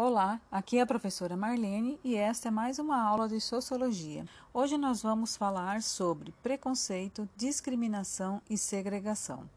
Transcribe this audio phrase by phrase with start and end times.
[0.00, 4.24] Olá, aqui é a professora Marlene e esta é mais uma aula de Sociologia.
[4.54, 9.50] Hoje nós vamos falar sobre preconceito, discriminação e segregação.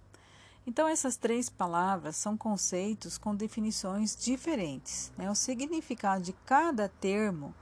[0.66, 5.14] Então, essas três palavras são conceitos com definições diferentes.
[5.16, 5.30] Né?
[5.30, 7.54] O significado de cada termo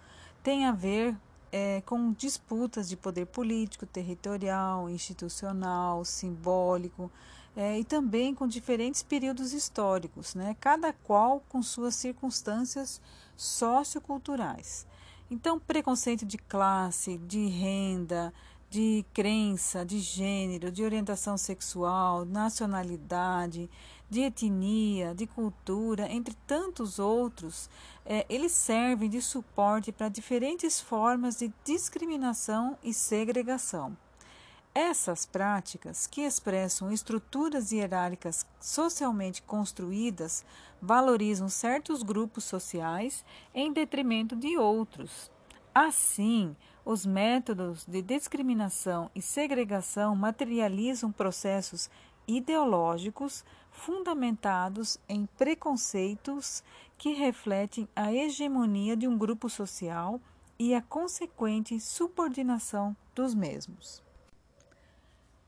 [0.41, 1.17] tem a ver
[1.51, 7.11] é, com disputas de poder político, territorial, institucional, simbólico,
[7.59, 13.01] é, e também com diferentes períodos históricos, né, cada qual com suas circunstâncias
[13.35, 14.87] socioculturais.
[15.29, 18.33] Então, preconceito de classe, de renda,
[18.69, 23.69] de crença, de gênero, de orientação sexual, nacionalidade,
[24.09, 27.69] de etnia, de cultura, entre tantos outros,
[28.05, 33.97] é, eles servem de suporte para diferentes formas de discriminação e segregação.
[34.81, 40.45] Essas práticas, que expressam estruturas hierárquicas socialmente construídas,
[40.81, 45.29] valorizam certos grupos sociais em detrimento de outros.
[45.75, 51.89] Assim, os métodos de discriminação e segregação materializam processos
[52.25, 56.63] ideológicos fundamentados em preconceitos
[56.97, 60.21] que refletem a hegemonia de um grupo social
[60.57, 64.07] e a consequente subordinação dos mesmos.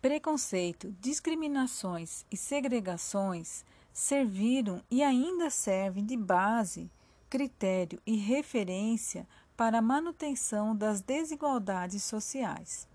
[0.02, 3.64] Preconceito, discriminações e segregações
[3.94, 6.90] serviram e ainda servem de base,
[7.30, 12.88] critério e referência para a manutenção das desigualdades sociais.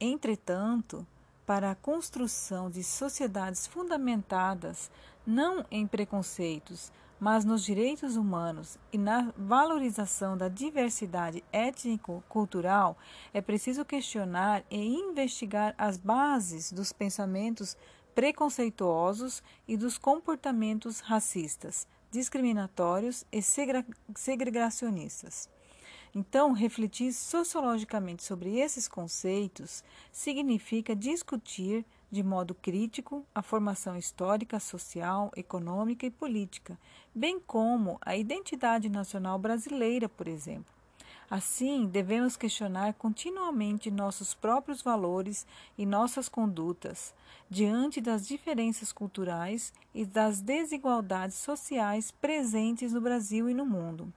[0.00, 1.04] Entretanto,
[1.44, 4.92] para a construção de sociedades fundamentadas
[5.26, 6.92] não em preconceitos,
[7.24, 12.98] mas nos direitos humanos e na valorização da diversidade étnico-cultural,
[13.32, 17.78] é preciso questionar e investigar as bases dos pensamentos
[18.14, 23.40] preconceituosos e dos comportamentos racistas, discriminatórios e
[24.14, 25.48] segregacionistas.
[26.14, 35.30] Então, refletir sociologicamente sobre esses conceitos significa discutir de modo crítico a formação histórica, social,
[35.36, 36.78] econômica e política,
[37.14, 40.72] bem como a identidade nacional brasileira, por exemplo.
[41.30, 47.14] Assim, devemos questionar continuamente nossos próprios valores e nossas condutas
[47.48, 54.12] diante das diferenças culturais e das desigualdades sociais presentes no Brasil e no mundo.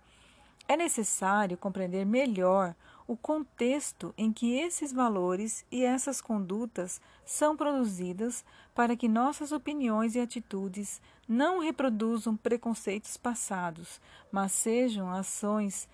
[0.68, 2.76] É necessário compreender melhor
[3.08, 8.44] o contexto em que esses valores e essas condutas são produzidas
[8.76, 14.02] para que nossas opiniões e atitudes não reproduzam preconceitos passados,
[14.32, 15.88] mas sejam ações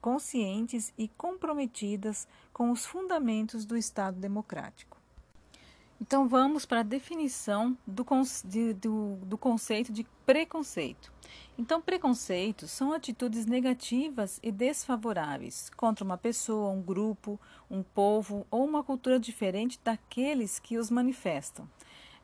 [0.00, 4.96] conscientes e comprometidas com os fundamentos do Estado democrático.
[6.00, 8.04] Então, vamos para a definição do,
[8.74, 11.12] do, do conceito de preconceito.
[11.58, 17.38] Então, preconceitos são atitudes negativas e desfavoráveis contra uma pessoa, um grupo,
[17.70, 21.68] um povo ou uma cultura diferente daqueles que os manifestam.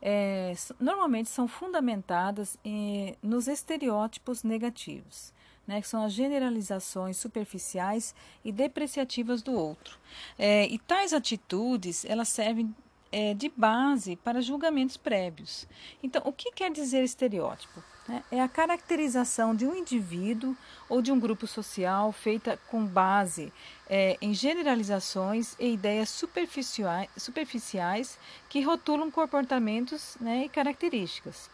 [0.01, 5.33] É, normalmente são fundamentadas em, nos estereótipos negativos,
[5.65, 9.99] né, que são as generalizações superficiais e depreciativas do outro.
[10.37, 12.73] É, e tais atitudes elas servem
[13.11, 15.67] é, de base para julgamentos prévios.
[16.01, 17.83] Então, o que quer dizer estereótipo?
[18.07, 18.23] Né?
[18.31, 20.55] É a caracterização de um indivíduo
[20.87, 23.51] ou de um grupo social feita com base
[23.89, 28.17] é, em generalizações e ideias superficiais, superficiais
[28.49, 31.49] que rotulam comportamentos né, e características.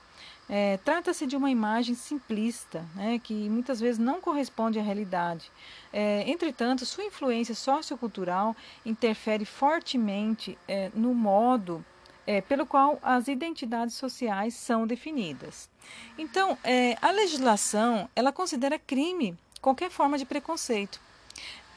[0.49, 5.49] É, Trata-se de uma imagem simplista, né, que muitas vezes não corresponde à realidade.
[5.91, 8.55] É, entretanto, sua influência sociocultural
[8.85, 11.83] interfere fortemente é, no modo
[12.25, 15.69] é, pelo qual as identidades sociais são definidas.
[16.17, 20.99] Então, é, a legislação ela considera crime qualquer forma de preconceito,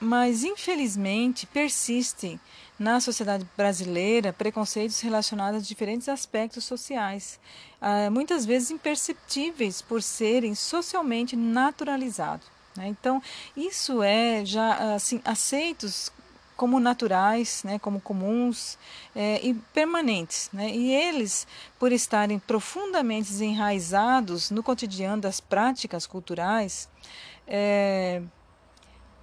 [0.00, 2.38] mas infelizmente persistem
[2.78, 7.40] na sociedade brasileira preconceitos relacionados a diferentes aspectos sociais,
[7.80, 12.46] ah, muitas vezes imperceptíveis por serem socialmente naturalizados.
[12.76, 12.88] Né?
[12.88, 13.22] Então,
[13.56, 16.12] isso é já assim aceitos
[16.56, 18.78] como naturais, né, como comuns
[19.14, 20.48] é, e permanentes.
[20.52, 20.70] Né?
[20.70, 21.46] E eles,
[21.78, 26.88] por estarem profundamente enraizados no cotidiano das práticas culturais,
[27.46, 28.22] é,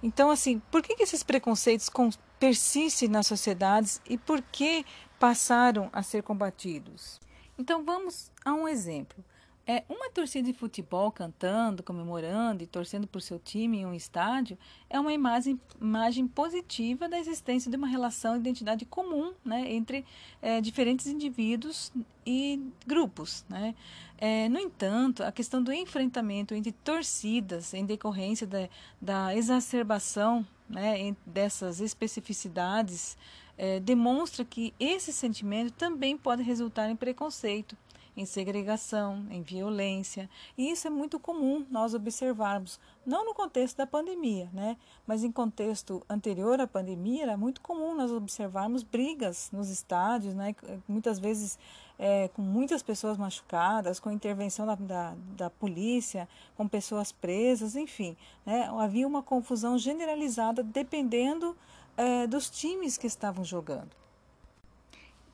[0.02, 1.90] então, assim, por que, que esses preconceitos
[2.38, 4.84] persistem nas sociedades e por que
[5.18, 7.18] passaram a ser combatidos?
[7.58, 9.24] Então, vamos a um exemplo.
[9.66, 14.58] É, uma torcida de futebol cantando, comemorando e torcendo por seu time em um estádio
[14.90, 20.04] é uma imagem, imagem positiva da existência de uma relação de identidade comum né, entre
[20.42, 21.90] é, diferentes indivíduos
[22.26, 23.42] e grupos.
[23.48, 23.74] Né?
[24.18, 28.68] É, no entanto, a questão do enfrentamento entre torcidas em decorrência da,
[29.00, 33.16] da exacerbação né, dessas especificidades
[33.56, 37.76] é, demonstra que esse sentimento também pode resultar em preconceito
[38.16, 40.28] em segregação, em violência.
[40.56, 44.76] E isso é muito comum nós observarmos, não no contexto da pandemia, né?
[45.06, 50.54] mas em contexto anterior à pandemia, era muito comum nós observarmos brigas nos estádios, né?
[50.88, 51.58] muitas vezes
[51.98, 58.16] é, com muitas pessoas machucadas, com intervenção da, da, da polícia, com pessoas presas, enfim.
[58.44, 58.68] Né?
[58.78, 61.56] Havia uma confusão generalizada dependendo
[61.96, 64.03] é, dos times que estavam jogando.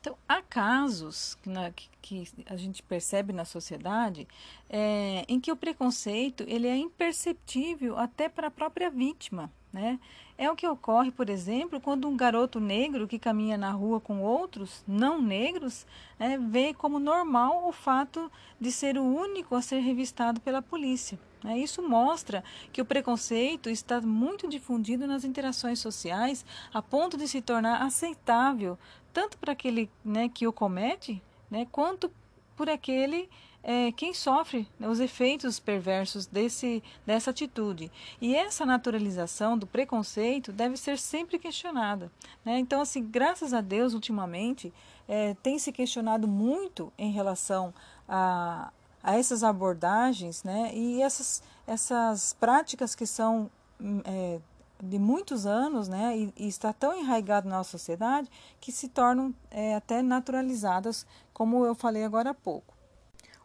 [0.01, 4.27] Então, há casos na, que, que, a gente percebe na sociedade
[4.67, 9.51] é, em que o preconceito ele é imperceptível até para a própria vítima.
[9.71, 9.99] Né?
[10.39, 14.23] É o que ocorre, por exemplo, quando um garoto negro que caminha na rua com
[14.23, 15.85] outros não negros
[16.17, 21.19] né, vê como normal o fato de ser o único a ser revistado pela polícia.
[21.43, 21.59] Né?
[21.59, 27.41] Isso mostra que o preconceito está muito difundido nas interações sociais a ponto de se
[27.41, 28.77] tornar aceitável
[29.13, 32.11] tanto para aquele né, que o comete, né, quanto
[32.55, 33.29] por aquele
[33.63, 37.91] é, quem sofre né, os efeitos perversos desse, dessa atitude.
[38.19, 42.11] E essa naturalização do preconceito deve ser sempre questionada.
[42.43, 42.59] Né?
[42.59, 44.73] Então, assim, graças a Deus, ultimamente,
[45.07, 47.73] é, tem se questionado muito em relação
[48.07, 48.71] a,
[49.03, 50.71] a essas abordagens né?
[50.73, 53.49] e essas, essas práticas que são
[53.79, 54.39] hum, é,
[54.81, 58.29] de muitos anos, né, e, e, está tão enraizado na nossa sociedade
[58.59, 62.73] que se tornam é, até naturalizadas, como eu falei agora há pouco.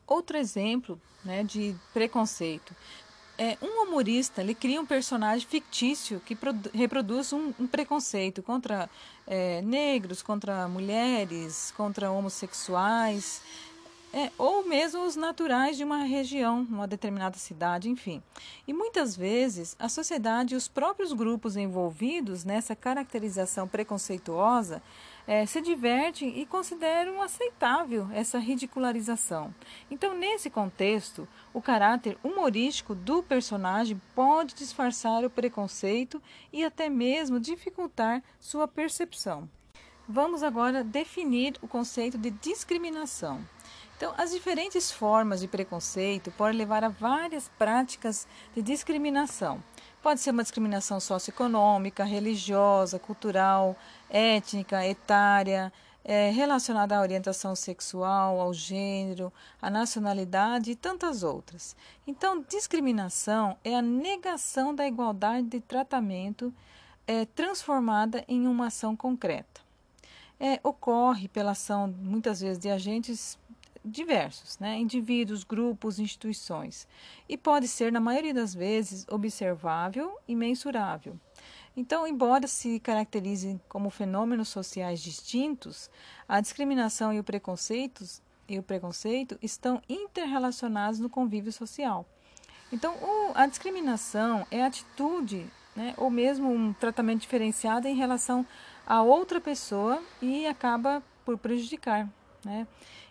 [0.07, 2.75] Outro exemplo né, de preconceito
[3.39, 6.37] é um humorista ele cria um personagem fictício que
[6.73, 8.89] reproduz um, um preconceito contra
[9.27, 13.43] é, negros, contra mulheres, contra homossexuais
[14.17, 18.23] é, ou mesmo os naturais de uma região, uma determinada cidade, enfim.
[18.67, 24.83] E muitas vezes a sociedade e os próprios grupos envolvidos nessa caracterização preconceituosa
[25.27, 29.55] é, se divertem e consideram aceitável essa ridicularização.
[29.91, 37.39] Então, nesse contexto, o caráter humorístico do personagem pode disfarçar o preconceito e até mesmo
[37.39, 39.47] dificultar sua percepção.
[40.09, 43.45] Vamos agora definir o conceito de discriminação.
[43.97, 49.63] Então, as diferentes formas de preconceito podem levar a várias práticas de discriminação.
[50.03, 53.75] Pode ser uma discriminação socioeconômica, religiosa, cultural,
[54.11, 55.73] étnica, etária,
[56.05, 59.33] é, relacionada à orientação sexual, ao gênero,
[59.63, 61.75] à nacionalidade e tantas outras.
[62.07, 66.53] Então, discriminação é a negação da igualdade de tratamento
[67.07, 69.63] é, transformada em uma ação concreta.
[70.39, 73.39] É, ocorre pela ação, muitas vezes, de agentes
[73.87, 74.77] diversos, né?
[74.77, 76.89] indivíduos, grupos, instituições,
[77.29, 81.19] e pode ser, na maioria das vezes, observável e mensurável.
[81.77, 85.91] Então, embora se caracterizem como fenômenos sociais distintos,
[86.29, 88.05] a discriminação e o preconceito,
[88.49, 92.07] e o preconceito estão interrelacionados no convívio social.
[92.73, 98.45] Então, o, a discriminação é atitude, né, ou mesmo um tratamento diferenciado em relação
[98.87, 102.09] a outra pessoa e acaba por prejudicar.
[102.47, 102.65] Né?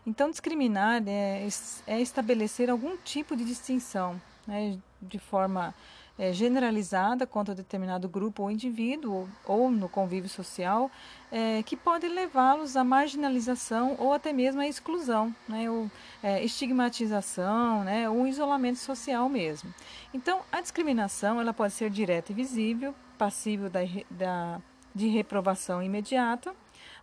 [0.08, 1.46] Então, discriminar é,
[1.86, 5.76] é estabelecer algum tipo de distinção né, de forma
[6.18, 10.90] é, generalizada contra determinado grupo ou indivíduo ou, no convívio social
[11.30, 15.92] é, que pode levá-los à marginalização ou até mesmo à exclusão, né, ou,
[16.24, 19.74] é, estigmatização, né, ou isolamento social mesmo.
[20.14, 24.62] Então, a discriminação ela pode ser direta e visível, passível da, da,
[24.94, 26.56] de reprovação imediata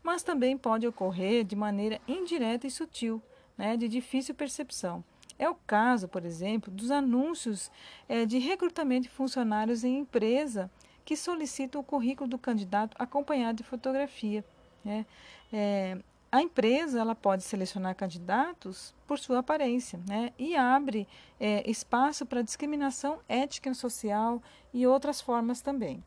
[0.02, 3.23] mas também pode ocorrer de maneira indireta e sutil,
[3.56, 5.04] né, de difícil percepção.
[5.38, 7.71] É o caso, por exemplo, dos anúncios
[8.09, 10.71] é, de recrutamento de funcionários em empresa
[11.04, 14.44] que solicitam o currículo do candidato acompanhado de fotografia.
[14.85, 15.04] Né?
[15.52, 15.99] É,
[16.30, 20.32] a empresa ela pode selecionar candidatos por sua aparência né?
[20.38, 21.09] e abre
[21.40, 24.40] é, espaço para discriminação ética e social
[24.73, 26.02] e outras formas também.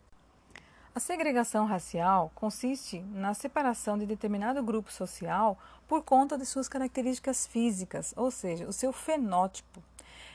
[0.95, 7.45] A segregação racial consiste na separação de determinado grupo social por conta de suas características
[7.45, 9.83] físicas, ou seja, o seu fenótipo.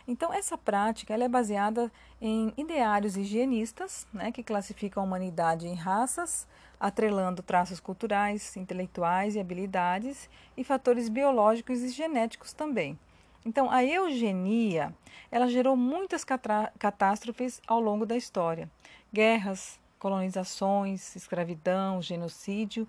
[0.06, 1.90] Então, essa prática é baseada
[2.20, 6.46] em ideários higienistas, né, que classificam a humanidade em raças,
[6.78, 12.98] atrelando traços culturais, intelectuais e habilidades, e fatores biológicos e genéticos também.
[13.46, 14.94] Então, a eugenia,
[15.30, 18.70] ela gerou muitas catástrofes ao longo da história.
[19.10, 22.88] Guerras, colonizações, escravidão, genocídio.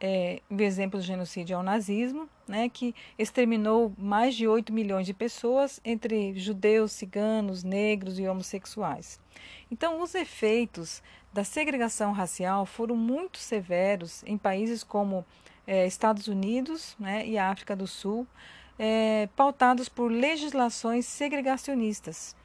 [0.00, 5.06] É, o exemplo do genocídio é o nazismo, né, que exterminou mais de 8 milhões
[5.06, 9.20] de pessoas, entre judeus, ciganos, negros e homossexuais.
[9.70, 15.24] Então, os efeitos da segregação racial foram muito severos em países como
[15.66, 18.26] é, Estados Unidos né, e África do Sul,
[18.78, 22.36] é, pautados por legislações segregacionistas.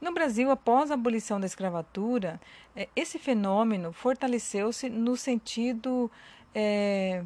[0.00, 2.38] No Brasil, após a abolição da escravatura,
[2.96, 6.10] esse fenômeno fortaleceu-se no sentido
[6.54, 7.24] é,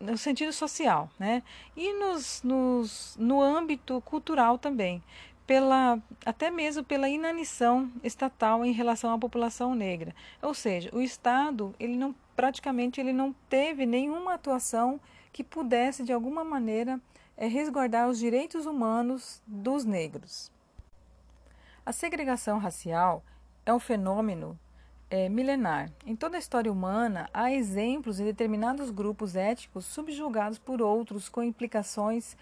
[0.00, 1.42] no sentido social, né?
[1.76, 5.02] E nos, nos, no âmbito cultural também,
[5.46, 10.14] pela, até mesmo pela inanição estatal em relação à população negra.
[10.42, 15.00] Ou seja, o Estado, ele não, praticamente ele não teve nenhuma atuação
[15.32, 17.00] que pudesse, de alguma maneira,
[17.36, 20.52] é, resguardar os direitos humanos dos negros.
[21.84, 23.24] A segregação racial
[23.68, 24.58] é um fenômeno
[25.10, 25.90] é, milenar.
[26.06, 31.42] Em toda a história humana, há exemplos de determinados grupos étnicos subjugados por outros com
[31.42, 32.34] implicações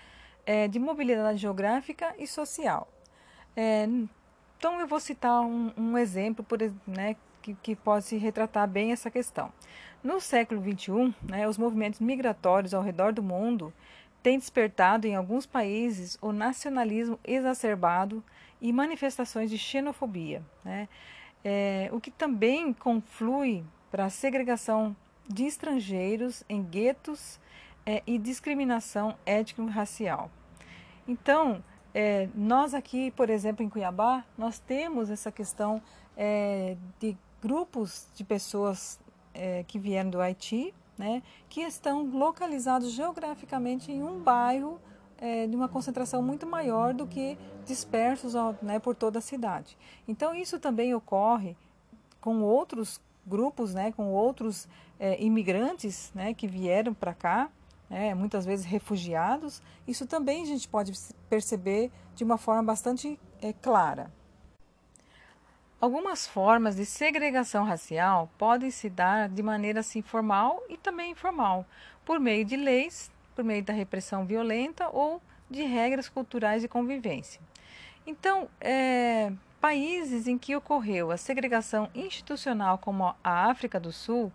[0.44, 2.88] é, de mobilidade geográfica e social.
[3.56, 3.88] É,
[4.56, 9.10] então, eu vou citar um, um exemplo por, né, que, que pode retratar bem essa
[9.10, 9.52] questão.
[10.04, 13.72] No século XXI, né, os movimentos migratórios ao redor do mundo
[14.22, 18.22] têm despertado em alguns países o nacionalismo exacerbado
[18.60, 20.42] e manifestações de xenofobia.
[20.64, 20.88] Né?
[21.44, 24.96] É, o que também conflui para a segregação
[25.28, 27.40] de estrangeiros em guetos
[27.84, 30.30] é, e discriminação étnico-racial.
[31.06, 31.62] Então,
[31.94, 35.80] é, nós aqui, por exemplo, em Cuiabá, nós temos essa questão
[36.16, 39.00] é, de grupos de pessoas
[39.32, 44.80] é, que vieram do Haiti, né, que estão localizados geograficamente em um bairro
[45.18, 49.76] é, de uma concentração muito maior do que dispersos né, por toda a cidade.
[50.06, 51.56] Então, isso também ocorre
[52.20, 54.68] com outros grupos, né, com outros
[55.00, 57.50] é, imigrantes né, que vieram para cá,
[57.88, 59.62] né, muitas vezes refugiados.
[59.86, 60.92] Isso também a gente pode
[61.28, 64.10] perceber de uma forma bastante é, clara.
[65.78, 71.66] Algumas formas de segregação racial podem se dar de maneira assim formal e também informal,
[72.04, 77.40] por meio de leis por meio da repressão violenta ou de regras culturais de convivência.
[78.06, 84.32] Então, é, países em que ocorreu a segregação institucional, como a África do Sul,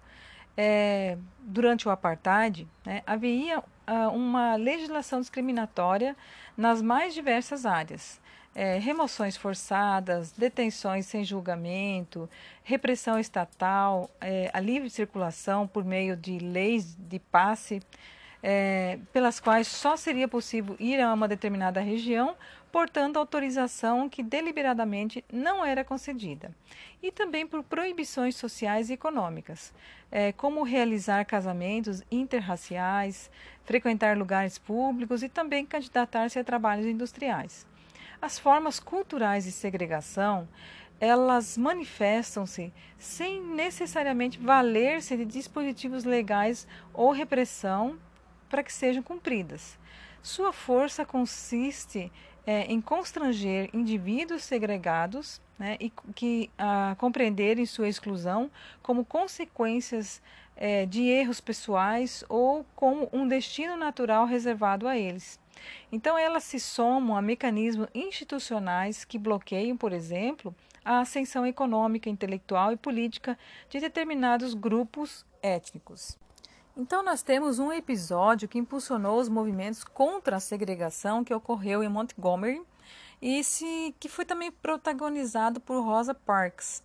[0.56, 6.16] é, durante o apartheid, né, havia ah, uma legislação discriminatória
[6.56, 8.22] nas mais diversas áreas.
[8.54, 12.30] É, remoções forçadas, detenções sem julgamento,
[12.64, 17.82] repressão estatal, é, a livre circulação por meio de leis de passe
[18.44, 22.36] é, pelas quais só seria possível ir a uma determinada região,
[22.72, 26.52] portando autorização que deliberadamente não era concedida.
[27.04, 29.74] E também por proibições sociais e econômicas,
[30.12, 33.30] é, como realizar casamentos interraciais,
[33.66, 37.66] frequentar lugares públicos e também candidatar-se a trabalhos industriais.
[38.22, 40.48] As formas culturais de segregação
[41.02, 47.98] elas manifestam-se sem necessariamente valer-se de dispositivos legais ou repressão
[48.52, 49.80] para que sejam cumpridas.
[50.22, 52.12] Sua força consiste
[52.46, 58.52] é, em constranger indivíduos segregados né, e que a compreenderem sua exclusão
[58.84, 60.22] como consequências
[60.56, 65.40] é, de erros pessoais ou como um destino natural reservado a eles.
[65.92, 70.54] Então, elas se somam a mecanismos institucionais que bloqueiam, por exemplo,
[70.84, 73.38] a ascensão econômica, intelectual e política
[73.70, 76.18] de determinados grupos étnicos.
[76.76, 81.90] Então, nós temos um episódio que impulsionou os movimentos contra a segregação que ocorreu em
[81.90, 82.62] Montgomery
[83.22, 86.82] e se, que foi também protagonizado por Rosa Parks,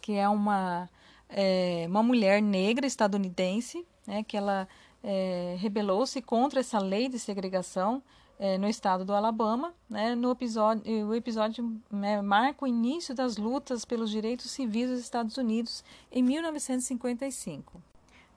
[0.00, 0.88] que é uma,
[1.28, 4.66] é, uma mulher negra estadunidense, né, que ela
[5.04, 8.02] é, rebelou-se contra essa lei de segregação
[8.38, 9.74] é, no estado do Alabama.
[9.90, 15.00] Né, no episódio, o episódio né, marca o início das lutas pelos direitos civis dos
[15.00, 17.87] Estados Unidos em 1955.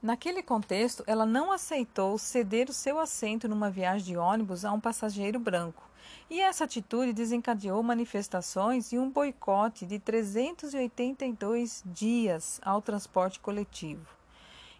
[0.01, 4.79] Naquele contexto, ela não aceitou ceder o seu assento numa viagem de ônibus a um
[4.79, 5.87] passageiro branco.
[6.27, 14.07] E essa atitude desencadeou manifestações e um boicote de 382 dias ao transporte coletivo.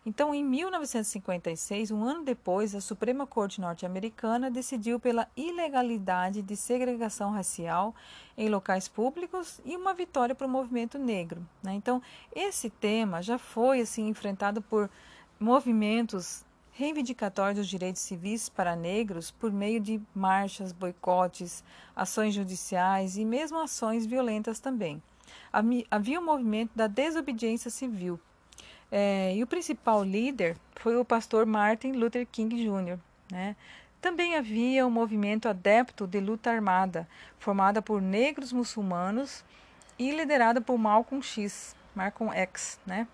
[0.04, 7.30] Então, em 1956, um ano depois, a Suprema Corte norte-americana decidiu pela ilegalidade de segregação
[7.30, 7.94] racial
[8.36, 11.48] em locais públicos e uma vitória para o movimento negro.
[11.62, 11.75] Né?
[11.75, 12.01] Então,
[12.36, 14.90] esse tema já foi assim enfrentado por
[15.42, 21.64] movimentos reivindicatório dos direitos civis para negros por meio de marchas, boicotes,
[21.96, 25.02] ações judiciais e mesmo ações violentas também.
[25.90, 28.20] Havia um movimento da desobediência civil.
[28.92, 33.00] É, e o principal líder foi o pastor Martin Luther King Jr.
[33.32, 33.56] Né?
[34.00, 37.08] Também havia um movimento adepto de luta armada,
[37.40, 39.44] formada por negros muçulmanos
[39.98, 43.08] e liderada por Malcolm X, Malcolm X, né?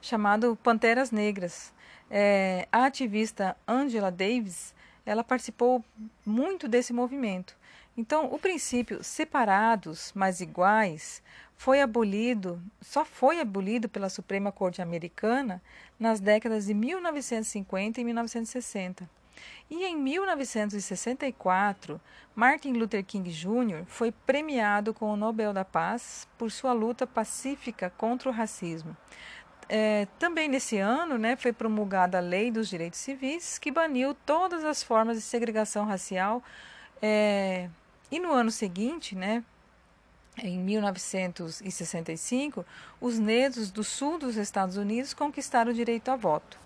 [0.00, 1.72] Chamado Panteras Negras.
[2.10, 4.74] É, a ativista Angela Davis,
[5.06, 5.84] ela participou
[6.24, 7.56] muito desse movimento.
[7.96, 11.22] Então, o princípio separados, mas iguais,
[11.56, 15.62] foi abolido, só foi abolido pela Suprema Corte Americana
[15.98, 19.20] nas décadas de 1950 e 1960.
[19.70, 22.00] E em 1964,
[22.34, 23.84] Martin Luther King Jr.
[23.86, 28.96] foi premiado com o Nobel da Paz por sua luta pacífica contra o racismo.
[29.72, 34.64] É, também nesse ano né, foi promulgada a Lei dos Direitos Civis, que baniu todas
[34.64, 36.42] as formas de segregação racial.
[37.00, 37.70] É,
[38.10, 39.44] e no ano seguinte, né,
[40.42, 42.66] em 1965,
[43.00, 46.58] os negros do sul dos Estados Unidos conquistaram o direito a voto.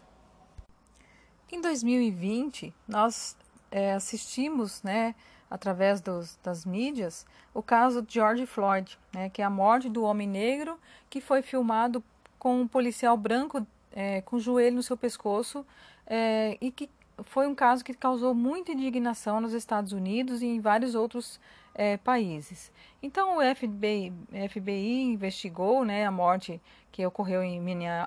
[1.52, 3.36] Em 2020, nós
[3.70, 5.14] é, assistimos, né,
[5.50, 10.04] através dos, das mídias, o caso de George Floyd, né, que é a morte do
[10.04, 10.80] homem negro
[11.10, 12.02] que foi filmado
[12.44, 15.64] com um policial branco é, com o joelho no seu pescoço
[16.06, 16.90] é, e que
[17.22, 21.40] foi um caso que causou muita indignação nos Estados Unidos e em vários outros
[21.74, 22.70] é, países.
[23.02, 24.12] Então o FBI,
[24.50, 26.60] FBI investigou né, a morte
[26.92, 27.58] que ocorreu em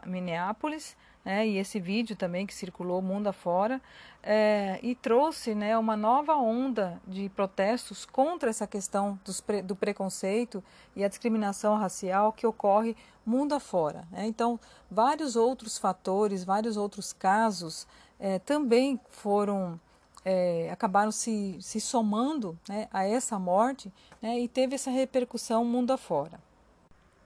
[0.06, 3.82] Minneapolis né, e esse vídeo também que circulou mundo afora,
[4.24, 10.63] é, e trouxe né, uma nova onda de protestos contra essa questão pre, do preconceito
[10.96, 12.96] e a discriminação racial que ocorre
[13.27, 14.07] mundo afora.
[14.12, 14.25] Né?
[14.25, 17.86] Então, vários outros fatores, vários outros casos
[18.19, 19.79] é, também foram
[20.24, 23.91] é, acabaram se, se somando né, a essa morte
[24.22, 26.39] né, e teve essa repercussão mundo afora.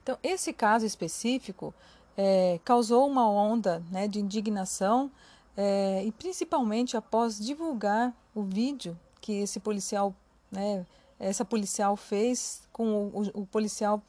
[0.02, 1.74] Então, esse caso específico
[2.16, 5.10] é, causou uma onda né, de indignação
[5.56, 10.14] é, e principalmente após divulgar o vídeo que esse policial,
[10.50, 10.86] né,
[11.18, 14.02] essa policial fez com o, o, policial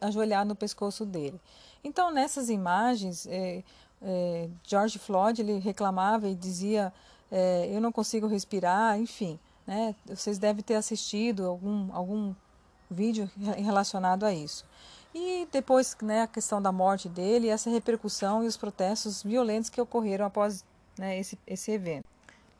[0.00, 1.40] ajoelhado no pescoço dele.
[1.82, 3.62] Então nessas imagens, é,
[4.02, 6.92] é, George Floyd ele reclamava e dizia
[7.30, 12.34] é, eu não consigo respirar, enfim, né, vocês devem ter assistido algum algum
[12.90, 14.64] vídeo relacionado a isso.
[15.14, 19.80] E depois, né, a questão da morte dele, essa repercussão e os protestos violentos que
[19.80, 20.64] ocorreram após
[20.98, 22.04] né, esse, esse evento.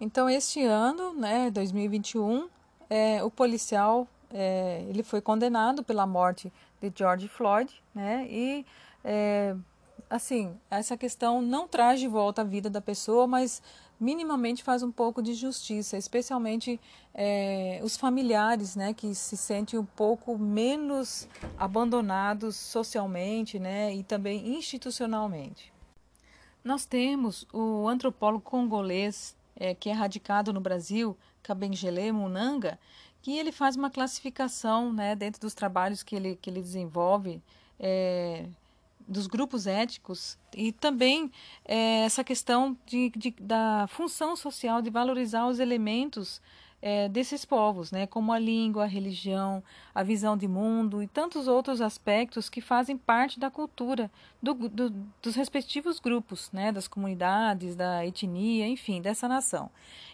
[0.00, 2.48] Então, este ano, né, 2021,
[2.88, 8.64] é, o policial é, ele foi condenado pela morte de George Floyd, né, e
[9.04, 9.54] é,
[10.08, 13.62] assim, essa questão não traz de volta a vida da pessoa, mas
[14.00, 16.80] minimamente faz um pouco de justiça, especialmente
[17.12, 24.56] é, os familiares, né, que se sentem um pouco menos abandonados socialmente, né, e também
[24.56, 25.72] institucionalmente.
[26.62, 32.78] Nós temos o antropólogo congolês é, que é radicado no Brasil, Kabengele Munanga,
[33.22, 37.42] que ele faz uma classificação, né, dentro dos trabalhos que ele que ele desenvolve.
[37.80, 38.46] É,
[39.08, 41.32] dos grupos éticos e também
[41.64, 46.42] é, essa questão de, de, da função social de valorizar os elementos
[46.80, 49.62] é, desses povos, né, como a língua, a religião,
[49.94, 54.10] a visão de mundo e tantos outros aspectos que fazem parte da cultura
[54.40, 59.70] do, do, dos respectivos grupos, né, das comunidades, da etnia, enfim, dessa nação.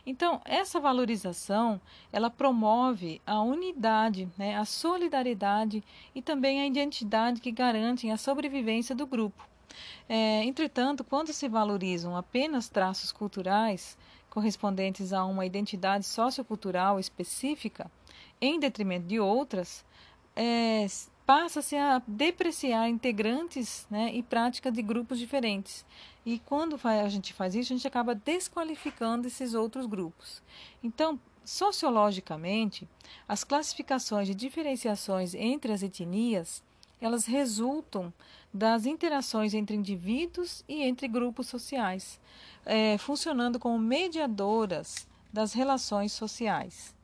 [0.07, 1.81] Então, essa valorização,
[2.13, 8.95] ela promove a unidade, né, a solidariedade e também a identidade que garantem a sobrevivência
[8.95, 9.47] do grupo.
[10.09, 13.99] É, entretanto, quando se valorizam apenas traços culturais,
[14.35, 17.91] correspondentes a uma identidade sociocultural específica,
[18.41, 19.85] em detrimento de outras,
[20.35, 20.87] é,
[21.25, 25.87] passa-se a depreciar integrantes né, e prática de grupos diferentes.
[26.27, 30.43] E quando a gente faz isso, a gente acaba desqualificando esses outros grupos.
[30.83, 32.89] Então, sociologicamente,
[33.29, 36.63] as classificações de diferenciações entre as etnias,
[37.05, 38.13] elas resultam
[38.53, 42.21] das interações entre indivíduos e entre grupos sociais
[42.65, 46.95] é, funcionando como mediadoras das relações sociais.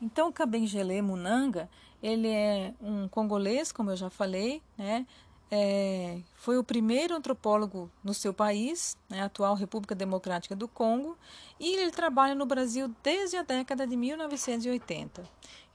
[0.00, 1.68] Então, Kabengele Munanga,
[2.02, 5.06] ele é um congolês, como eu já falei, né?
[5.54, 11.14] É, foi o primeiro antropólogo no seu país, né, atual República Democrática do Congo,
[11.60, 15.22] e ele trabalha no Brasil desde a década de 1980.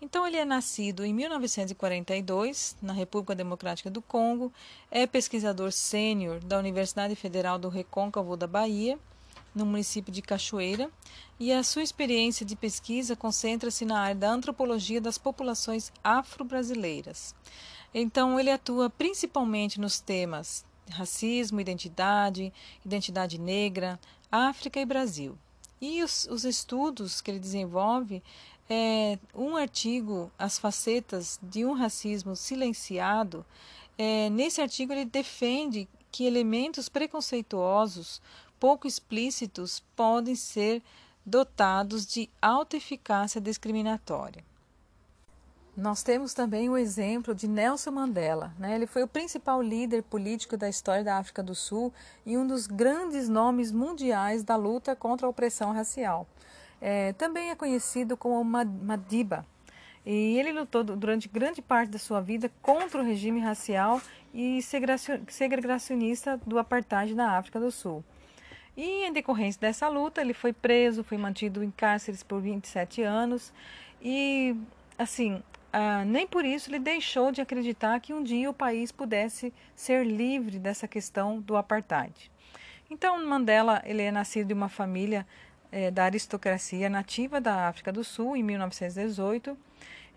[0.01, 4.53] Então, ele é nascido em 1942, na República Democrática do Congo,
[4.91, 8.99] é pesquisador sênior da Universidade Federal do Recôncavo da Bahia
[9.57, 10.89] no município de Cachoeira,
[11.39, 17.33] e a sua experiência de pesquisa concentra-se na área da antropologia das populações afro-brasileiras.
[17.93, 22.53] Então, ele atua principalmente nos temas racismo, identidade,
[22.85, 23.99] identidade negra,
[24.31, 25.37] África e Brasil.
[25.81, 28.23] E os, os estudos que ele desenvolve
[28.69, 33.45] é um artigo, As Facetas de um Racismo Silenciado.
[33.97, 38.21] É, nesse artigo, ele defende que elementos preconceituosos
[38.59, 40.81] pouco explícitos podem ser
[41.25, 44.43] dotados de alta eficácia discriminatória.
[45.75, 48.51] Nós temos também o exemplo de Nelson Mandela.
[48.57, 48.73] Né?
[48.73, 51.93] Ele foi o principal líder político da história da África do Sul
[52.25, 56.25] e um dos grandes nomes mundiais da luta contra a opressão racial.
[56.81, 59.45] É, também é conhecido como Madiba.
[60.05, 64.01] E ele lutou durante grande parte da sua vida contra o regime racial
[64.33, 68.03] e segregacionista do apartheid na África do Sul.
[68.77, 73.51] E em decorrência dessa luta, ele foi preso, foi mantido em cárceres por 27 anos
[74.01, 74.55] e,
[74.97, 75.41] assim,
[75.73, 80.05] ah, nem por isso ele deixou de acreditar que um dia o país pudesse ser
[80.05, 82.31] livre dessa questão do apartheid.
[82.89, 85.27] Então, Mandela ele é nascido de uma família
[85.71, 89.57] é, da aristocracia nativa da África do Sul em 1918.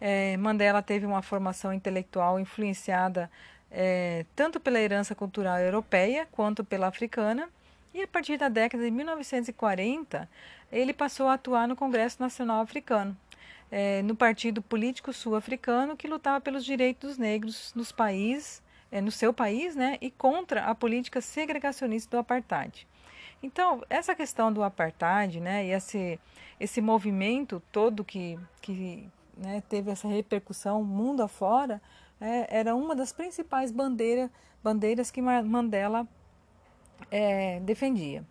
[0.01, 3.31] É, Mandela teve uma formação intelectual influenciada
[3.71, 7.49] é, tanto pela herança cultural europeia quanto pela africana.
[7.93, 10.29] E a partir da década de 1940,
[10.71, 13.17] ele passou a atuar no Congresso Nacional Africano,
[13.71, 19.11] é, no Partido Político Sul-Africano, que lutava pelos direitos dos negros nos países, é, no
[19.11, 22.87] seu país, né, e contra a política segregacionista do apartheid.
[23.43, 26.21] Então, essa questão do apartheid, né, e esse,
[26.59, 31.81] esse movimento todo que, que né, teve essa repercussão mundo afora,
[32.21, 34.31] é, era uma das principais bandeira,
[34.63, 36.07] bandeiras que Mandela
[37.11, 38.25] é, defendia.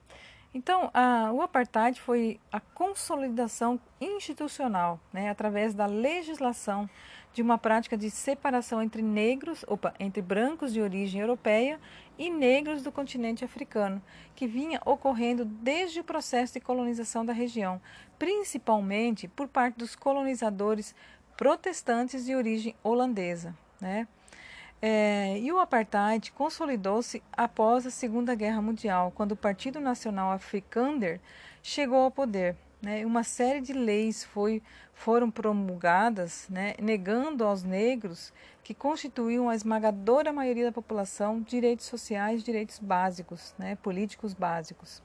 [0.54, 6.90] Então, a, o apartheid foi a consolidação institucional, né, através da legislação
[7.34, 11.80] de uma prática de separação entre negros, opa, entre brancos de origem europeia
[12.18, 14.02] e negros do continente africano,
[14.36, 17.82] que vinha ocorrendo desde o processo de colonização da região,
[18.18, 20.94] principalmente por parte dos colonizadores
[21.38, 23.56] protestantes de origem holandesa.
[23.80, 24.08] Né?
[24.82, 31.20] É, e o apartheid consolidou-se após a Segunda Guerra Mundial, quando o Partido Nacional Afrikaner
[31.62, 32.56] chegou ao poder.
[32.82, 33.06] Né?
[33.06, 34.62] Uma série de leis foi,
[34.94, 38.32] foram promulgadas, né, negando aos negros,
[38.64, 45.02] que constituíam a esmagadora maioria da população, direitos sociais, direitos básicos, né, políticos básicos.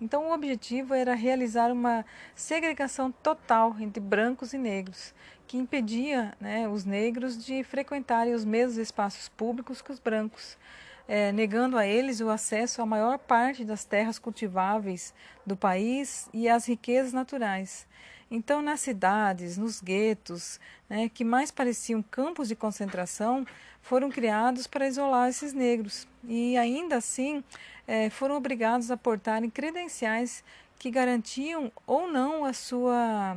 [0.00, 5.14] Então, o objetivo era realizar uma segregação total entre brancos e negros,
[5.46, 10.58] que impedia né, os negros de frequentarem os mesmos espaços públicos que os brancos,
[11.06, 15.14] é, negando a eles o acesso à maior parte das terras cultiváveis
[15.44, 17.86] do país e às riquezas naturais.
[18.30, 23.46] Então, nas cidades, nos guetos, né, que mais pareciam campos de concentração,
[23.82, 26.08] foram criados para isolar esses negros.
[26.26, 27.44] E ainda assim,
[27.86, 30.42] é, foram obrigados a portarem credenciais
[30.78, 33.36] que garantiam ou não a sua,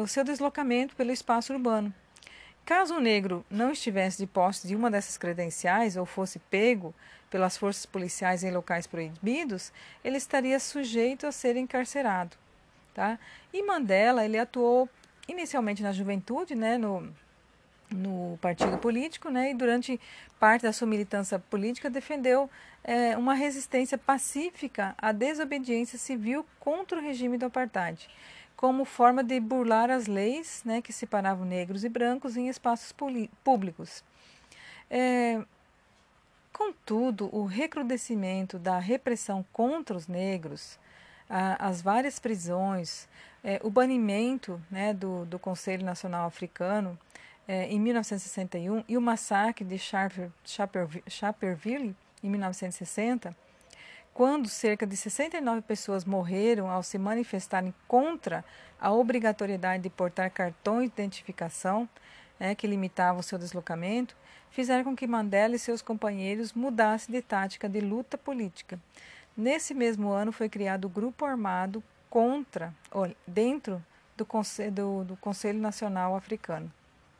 [0.00, 1.92] o seu deslocamento pelo espaço urbano.
[2.66, 6.92] Caso o negro não estivesse de posse de uma dessas credenciais ou fosse pego
[7.30, 12.36] pelas forças policiais em locais proibidos, ele estaria sujeito a ser encarcerado.
[12.92, 13.20] Tá?
[13.52, 14.88] E Mandela ele atuou
[15.28, 17.08] inicialmente na juventude, né, no,
[17.88, 20.00] no partido político, né, e durante
[20.40, 22.50] parte da sua militância política defendeu
[22.82, 28.08] é, uma resistência pacífica à desobediência civil contra o regime do apartheid,
[28.56, 32.94] como forma de burlar as leis né, que separavam negros e brancos em espaços
[33.44, 34.02] públicos.
[34.90, 35.42] É,
[36.52, 40.78] contudo, o recrudescimento da repressão contra os negros,
[41.28, 43.06] a, as várias prisões,
[43.44, 46.98] é, o banimento né, do, do Conselho Nacional Africano,
[47.46, 49.78] é, em 1961 e o massacre de
[51.06, 53.36] Chaperville em 1960,
[54.16, 58.42] quando cerca de 69 pessoas morreram ao se manifestarem contra
[58.80, 61.86] a obrigatoriedade de portar cartões de identificação
[62.40, 64.16] né, que limitavam o seu deslocamento,
[64.50, 68.80] fizeram com que Mandela e seus companheiros mudassem de tática de luta política.
[69.36, 72.72] Nesse mesmo ano foi criado o Grupo Armado contra,
[73.26, 73.84] dentro
[74.16, 76.72] do Conselho, do, do Conselho Nacional Africano.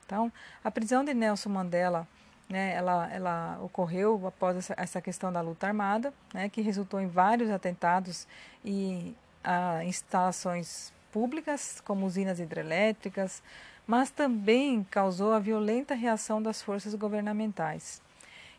[0.06, 0.32] Então,
[0.64, 2.08] a prisão de Nelson Mandela,
[2.48, 7.08] né, ela, ela ocorreu após essa, essa questão da luta armada, né, que resultou em
[7.08, 8.26] vários atentados
[8.64, 13.42] e a instalações públicas, como usinas hidrelétricas,
[13.86, 18.02] mas também causou a violenta reação das forças governamentais.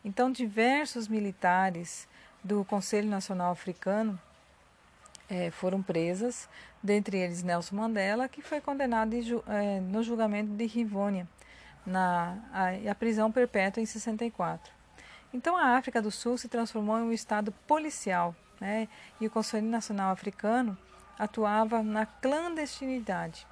[0.03, 2.07] Então, diversos militares
[2.43, 4.19] do Conselho Nacional Africano
[5.29, 6.47] é, foram presas,
[6.81, 9.13] dentre eles Nelson Mandela, que foi condenado
[9.47, 11.27] é, no julgamento de Rivônia,
[11.87, 14.71] na a, a prisão perpétua em 64.
[15.33, 18.87] Então a África do Sul se transformou em um estado policial, né?
[19.19, 20.77] e o Conselho Nacional Africano
[21.17, 23.47] atuava na clandestinidade.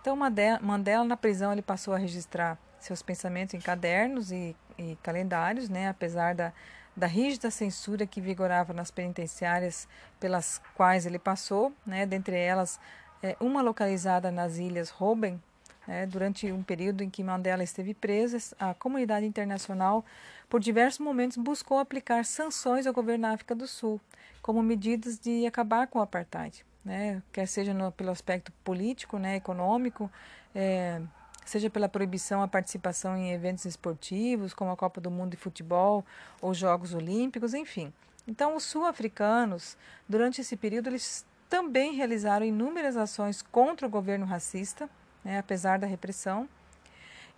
[0.00, 5.68] Então Mandela na prisão ele passou a registrar seus pensamentos em cadernos e, e calendários,
[5.68, 5.88] né?
[5.88, 6.52] apesar da
[6.96, 9.88] da rígida censura que vigorava nas penitenciárias
[10.20, 12.78] pelas quais ele passou, né, dentre elas
[13.22, 15.42] é, uma localizada nas ilhas Robben,
[15.86, 20.04] né, durante um período em que Mandela esteve preso, a comunidade internacional,
[20.48, 24.00] por diversos momentos, buscou aplicar sanções ao governo da África do Sul,
[24.40, 29.36] como medidas de acabar com o apartheid, né, quer seja no, pelo aspecto político, né,
[29.36, 30.10] econômico,
[30.54, 31.00] é,
[31.44, 36.04] seja pela proibição à participação em eventos esportivos, como a Copa do Mundo de Futebol
[36.40, 37.92] ou Jogos Olímpicos, enfim.
[38.26, 39.76] Então, os sul-africanos,
[40.08, 44.88] durante esse período, eles também realizaram inúmeras ações contra o governo racista,
[45.24, 46.48] né, apesar da repressão.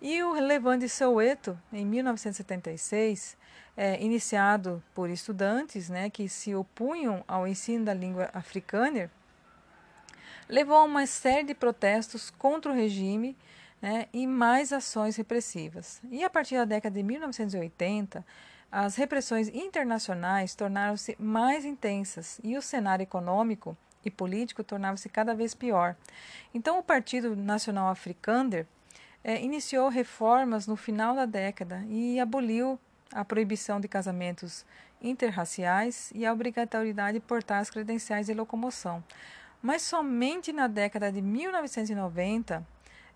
[0.01, 3.37] E o Levante Soweto, em 1976,
[3.77, 9.09] é, iniciado por estudantes né, que se opunham ao ensino da língua africana,
[10.47, 13.35] levou a uma série de protestos contra o regime
[13.81, 16.01] né, e mais ações repressivas.
[16.11, 18.25] E a partir da década de 1980,
[18.71, 25.53] as repressões internacionais tornaram-se mais intensas e o cenário econômico e político tornava-se cada vez
[25.53, 25.95] pior.
[26.53, 28.65] Então, o Partido Nacional Afrikaner
[29.23, 32.79] é, iniciou reformas no final da década e aboliu
[33.11, 34.65] a proibição de casamentos
[35.01, 39.03] interraciais e a obrigatoriedade de portar as credenciais de locomoção.
[39.61, 42.65] Mas somente na década de 1990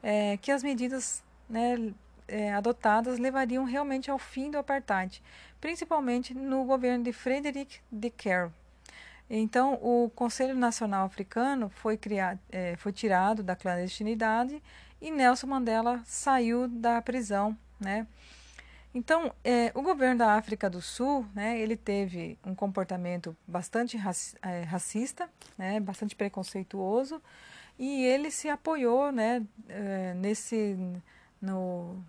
[0.02, 1.94] é, que as medidas né,
[2.28, 5.22] é, adotadas levariam realmente ao fim do apartheid,
[5.60, 8.52] principalmente no governo de Frederick de Klerk.
[9.30, 14.62] Então, o Conselho Nacional Africano foi, criado, é, foi tirado da clandestinidade
[15.00, 18.08] e Nelson Mandela saiu da prisão, né?
[18.94, 24.36] Então, é, o governo da África do Sul, né, ele teve um comportamento bastante raci
[24.42, 27.22] é, racista, né, bastante preconceituoso,
[27.78, 30.78] e ele se apoiou né, eh, nesse,
[31.42, 32.04] no,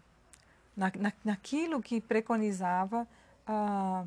[0.77, 3.07] na, na, naquilo que preconizava
[3.47, 4.05] ah,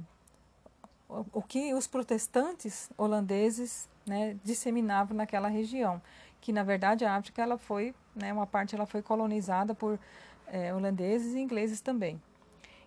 [1.32, 6.02] o que os protestantes holandeses né, disseminavam naquela região,
[6.42, 10.00] que na verdade a África ela foi, né, uma parte ela foi colonizada por
[10.48, 12.22] eh, holandeses e ingleses também.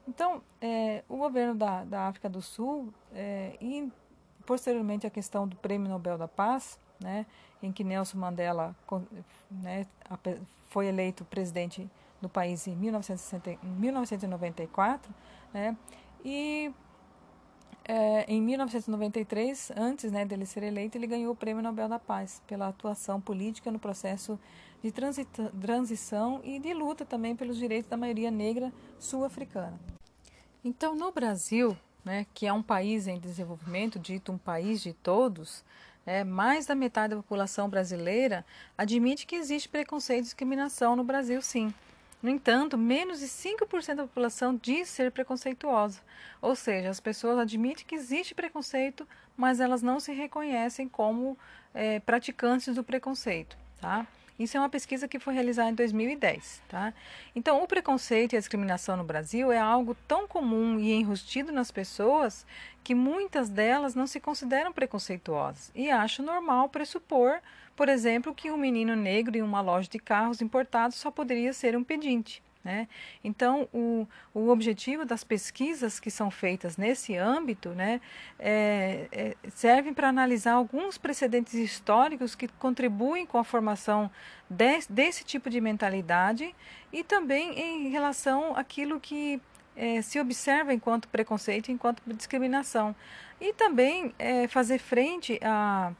[0.06, 2.92] Então, eh, o governo da, da África do Sul
[3.60, 3.90] e
[4.44, 7.26] posteriormente a questão do Prêmio Nobel da Paz, né,
[7.62, 8.76] em que Nelson Mandela
[9.50, 9.86] né,
[10.68, 15.14] foi eleito presidente do país em 1994,
[15.52, 15.76] né,
[16.24, 16.72] e
[17.88, 22.42] é, em 1993, antes né, dele ser eleito, ele ganhou o Prêmio Nobel da Paz
[22.46, 24.38] pela atuação política no processo
[24.82, 29.78] de transição e de luta também pelos direitos da maioria negra sul-africana.
[30.64, 35.64] Então, no Brasil, né, que é um país em desenvolvimento, dito um país de todos,
[36.04, 38.44] é, mais da metade da população brasileira
[38.76, 41.72] admite que existe preconceito e discriminação no Brasil, sim.
[42.22, 46.00] No entanto, menos de 5% da população diz ser preconceituosa.
[46.40, 51.38] Ou seja, as pessoas admitem que existe preconceito, mas elas não se reconhecem como
[51.74, 53.56] é, praticantes do preconceito.
[53.80, 54.06] Tá?
[54.38, 56.62] Isso é uma pesquisa que foi realizada em 2010.
[56.68, 56.92] Tá?
[57.34, 61.70] Então, o preconceito e a discriminação no Brasil é algo tão comum e enrustido nas
[61.70, 62.46] pessoas
[62.84, 67.40] que muitas delas não se consideram preconceituosas e acham normal pressupor,
[67.74, 71.76] por exemplo, que um menino negro em uma loja de carros importados só poderia ser
[71.76, 72.42] um pedinte.
[72.66, 72.88] Né?
[73.22, 78.00] Então, o, o objetivo das pesquisas que são feitas nesse âmbito né,
[78.40, 84.10] é, é, servem para analisar alguns precedentes históricos que contribuem com a formação
[84.50, 86.52] de, desse tipo de mentalidade
[86.92, 89.40] e também em relação àquilo que
[89.76, 92.96] é, se observa enquanto preconceito, enquanto discriminação.
[93.40, 95.92] E também é, fazer frente a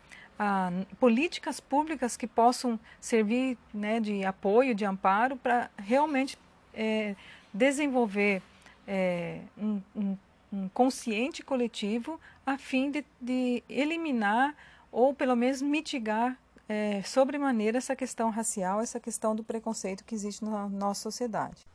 [1.00, 6.36] políticas públicas que possam servir né, de apoio, de amparo para realmente
[6.76, 7.16] é,
[7.52, 8.40] desenvolver
[8.86, 10.16] é, um, um,
[10.52, 14.54] um, consciente coletivo a fim de, de, eliminar
[14.92, 20.44] ou pelo menos mitigar é, sobremaneira essa questão racial, essa questão do preconceito que existe
[20.44, 21.66] na nossa sociedade.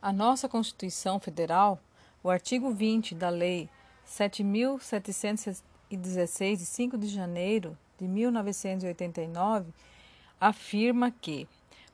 [0.00, 1.80] A nossa Constituição Federal,
[2.22, 3.68] o artigo 20 da Lei
[4.06, 9.72] 7.716, de 5 de janeiro de 1989,
[10.40, 11.48] afirma que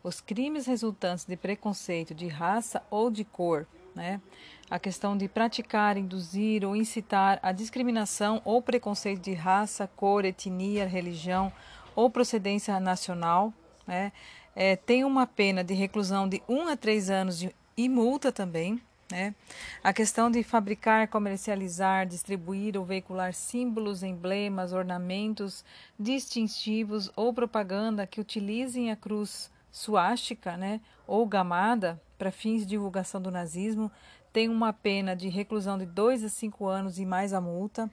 [0.05, 4.21] os crimes resultantes de preconceito de raça ou de cor né?
[4.69, 10.87] A questão de praticar, induzir ou incitar a discriminação ou preconceito de raça, cor, etnia,
[10.87, 11.53] religião
[11.95, 13.53] ou procedência nacional,
[13.87, 14.13] né?
[14.57, 18.81] É, tem uma pena de reclusão de 1 a 3 anos de, e multa também,
[19.11, 19.35] né?
[19.83, 25.65] A questão de fabricar, comercializar, distribuir ou veicular símbolos, emblemas, ornamentos
[25.99, 33.21] distintivos ou propaganda que utilizem a cruz suástica né, ou gamada para fins de divulgação
[33.21, 33.91] do nazismo
[34.33, 37.91] tem uma pena de reclusão de 2 a 5 anos e mais a multa.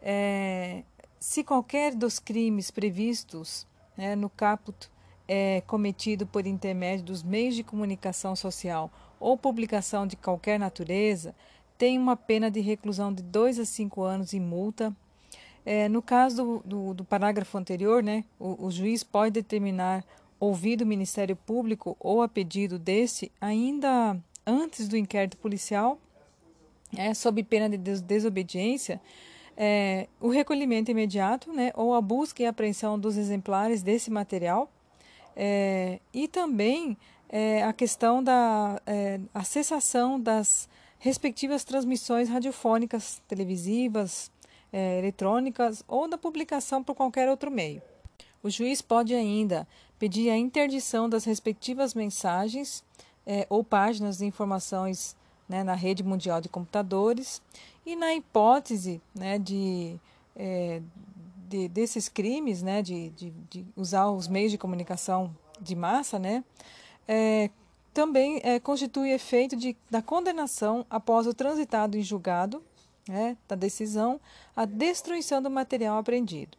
[0.00, 0.84] É,
[1.18, 4.88] se qualquer dos crimes previstos né, no caput
[5.26, 11.34] é cometido por intermédio dos meios de comunicação social ou publicação de qualquer natureza,
[11.76, 14.94] tem uma pena de reclusão de 2 a 5 anos e multa.
[15.66, 20.04] É, no caso do, do, do, parágrafo anterior, né, o, o juiz pode determinar,
[20.40, 25.98] ouvido o Ministério Público ou a pedido desse, ainda antes do inquérito policial,
[26.96, 29.00] é, sob pena de desobediência,
[29.56, 34.70] é, o recolhimento imediato né, ou a busca e apreensão dos exemplares desse material
[35.34, 36.96] é, e também
[37.28, 44.30] é, a questão da é, a cessação das respectivas transmissões radiofônicas, televisivas,
[44.72, 47.82] é, eletrônicas ou da publicação por qualquer outro meio.
[48.42, 49.66] O juiz pode ainda
[49.98, 52.84] pedir a interdição das respectivas mensagens
[53.26, 55.16] é, ou páginas de informações
[55.48, 57.42] né, na rede mundial de computadores
[57.84, 59.96] e na hipótese né, de,
[60.36, 60.80] é,
[61.48, 66.44] de, desses crimes, né, de, de, de, usar os meios de comunicação de massa, né,
[67.06, 67.50] é,
[67.92, 72.62] também é, constitui efeito de, da condenação após o transitado em julgado
[73.08, 74.20] né, da decisão,
[74.54, 76.56] a destruição do material apreendido.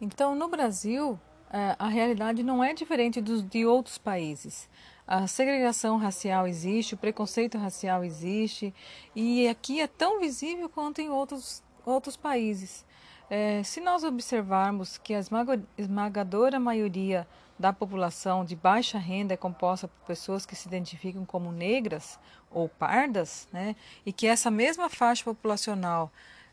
[0.00, 1.18] Então, no Brasil,
[1.78, 4.68] a realidade não é diferente dos, de outros países.
[5.06, 8.74] A segregação racial existe, o preconceito racial existe,
[9.14, 12.86] e aqui é tão visível quanto em outros, outros países.
[13.28, 15.20] É, se nós observarmos que a
[15.76, 17.26] esmagadora maioria
[17.58, 22.18] da população de baixa renda é composta por pessoas que se identificam como negras
[22.50, 26.10] ou pardas, né, e que essa mesma faixa populacional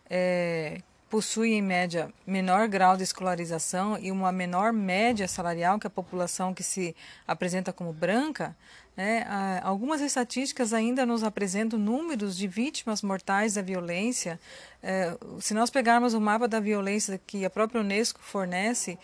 [0.09, 5.89] é, possui em média menor grau de escolarização e uma menor média salarial que a
[5.89, 6.95] população que se
[7.28, 8.56] apresenta como branca,
[8.95, 9.26] né,
[9.63, 14.39] algumas estatísticas ainda nos apresentam números de vítimas mortais da violência.
[14.84, 19.00] É, se nós pegarmos o mapa da violência que a própria Unesco fornece,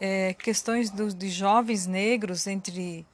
[0.00, 3.04] é, questões do, de jovens negros entre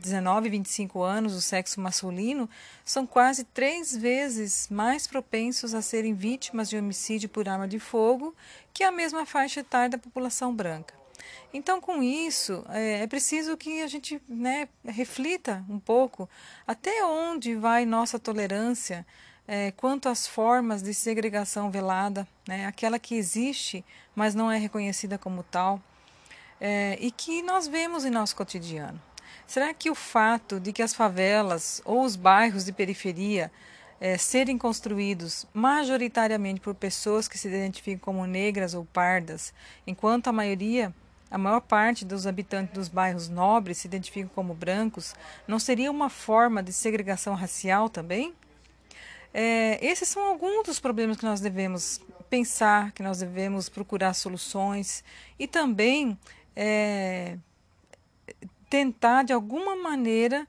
[0.00, 2.48] 19 e 25 anos, o sexo masculino,
[2.84, 8.34] são quase três vezes mais propensos a serem vítimas de homicídio por arma de fogo
[8.72, 10.94] que a mesma faixa etária da população branca.
[11.52, 16.28] Então, com isso, é, é preciso que a gente né, reflita um pouco
[16.66, 19.06] até onde vai nossa tolerância
[19.48, 25.16] é, quanto às formas de segregação velada, né, aquela que existe, mas não é reconhecida
[25.16, 25.80] como tal
[26.60, 29.00] é, e que nós vemos em nosso cotidiano.
[29.46, 33.50] Será que o fato de que as favelas ou os bairros de periferia
[34.00, 39.54] é, serem construídos majoritariamente por pessoas que se identificam como negras ou pardas,
[39.86, 40.94] enquanto a maioria,
[41.30, 45.14] a maior parte dos habitantes dos bairros nobres se identificam como brancos,
[45.46, 48.34] não seria uma forma de segregação racial também?
[49.32, 55.04] É, esses são alguns dos problemas que nós devemos pensar, que nós devemos procurar soluções
[55.38, 56.18] e também
[56.54, 57.36] é,
[58.68, 60.46] tentar, de alguma maneira,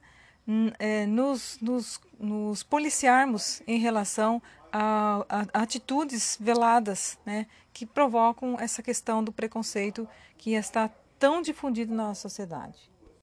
[0.78, 8.82] é, nos, nos, nos, policiarmos em relação a, a, atitudes veladas né, que provocam essa
[8.82, 12.90] questão do preconceito que está tão difundido na nossa sociedade.